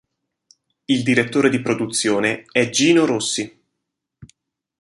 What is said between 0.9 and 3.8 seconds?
direttore di produzione è Gino Rossi.